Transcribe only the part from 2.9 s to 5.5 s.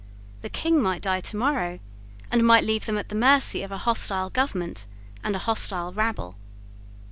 at the mercy of a hostile government and a